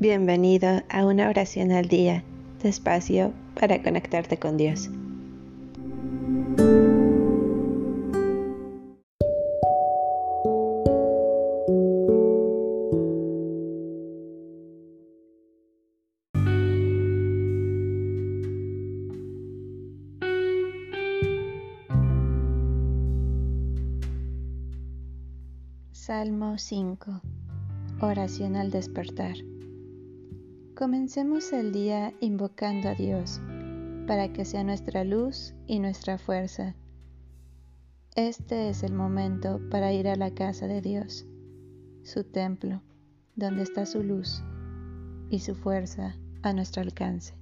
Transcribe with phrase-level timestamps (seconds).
[0.00, 2.24] Bienvenido a una oración al día,
[2.62, 4.88] despacio para conectarte con Dios.
[25.92, 27.20] Salmo 5
[28.00, 29.34] Oración al despertar
[30.80, 33.38] Comencemos el día invocando a Dios
[34.06, 36.74] para que sea nuestra luz y nuestra fuerza.
[38.16, 41.26] Este es el momento para ir a la casa de Dios,
[42.02, 42.80] su templo,
[43.36, 44.42] donde está su luz
[45.28, 47.39] y su fuerza a nuestro alcance.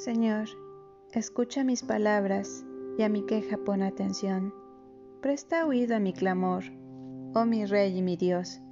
[0.00, 0.48] Señor,
[1.12, 2.64] escucha mis palabras
[2.96, 4.54] y a mi queja pon atención.
[5.20, 6.64] Presta oído a mi clamor,
[7.34, 8.62] oh mi Rey y mi Dios,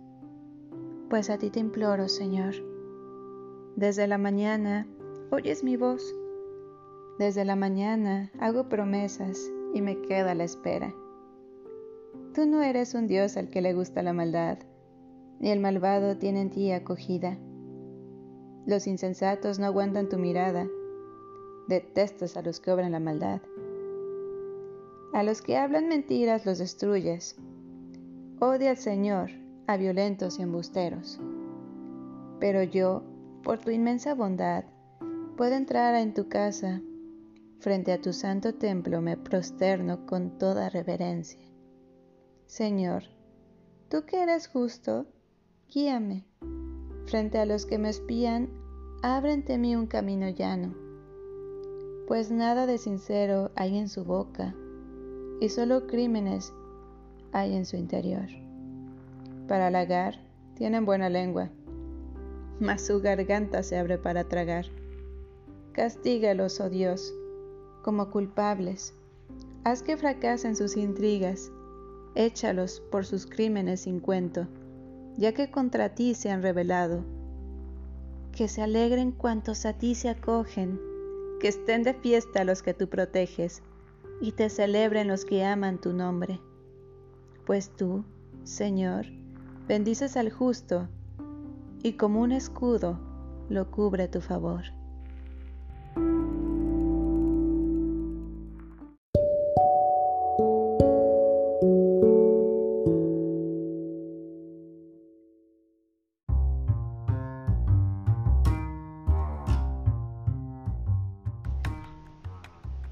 [1.10, 2.54] pues a ti te imploro, Señor.
[3.76, 4.86] Desde la mañana
[5.30, 6.02] oyes mi voz.
[7.18, 10.94] Desde la mañana hago promesas y me quedo a la espera.
[12.32, 14.60] Tú no eres un Dios al que le gusta la maldad,
[15.40, 17.36] ni el malvado tiene en ti acogida.
[18.64, 20.66] Los insensatos no aguantan tu mirada
[21.68, 23.40] detestas a los que obran la maldad.
[25.12, 27.36] A los que hablan mentiras los destruyes.
[28.40, 29.30] Odia al Señor
[29.66, 31.20] a violentos y embusteros.
[32.40, 33.02] Pero yo,
[33.42, 34.64] por tu inmensa bondad,
[35.36, 36.80] puedo entrar en tu casa.
[37.60, 41.40] Frente a tu santo templo me prosterno con toda reverencia.
[42.46, 43.02] Señor,
[43.90, 45.06] tú que eres justo,
[45.68, 46.24] guíame.
[47.06, 48.48] Frente a los que me espían,
[49.02, 50.87] ábrente mí un camino llano
[52.08, 54.54] pues nada de sincero hay en su boca,
[55.42, 56.54] y solo crímenes
[57.32, 58.26] hay en su interior.
[59.46, 60.18] Para halagar
[60.54, 61.50] tienen buena lengua,
[62.60, 64.64] mas su garganta se abre para tragar.
[65.72, 67.12] Castígalos, oh Dios,
[67.84, 68.94] como culpables.
[69.64, 71.52] Haz que fracasen sus intrigas.
[72.14, 74.46] Échalos por sus crímenes sin cuento,
[75.18, 77.04] ya que contra ti se han revelado.
[78.32, 80.80] Que se alegren cuantos a ti se acogen
[81.38, 83.62] que estén de fiesta los que tú proteges,
[84.20, 86.40] y te celebren los que aman tu nombre.
[87.46, 88.04] Pues tú,
[88.44, 89.06] Señor,
[89.66, 90.88] bendices al justo,
[91.82, 92.98] y como un escudo
[93.48, 94.64] lo cubre tu favor.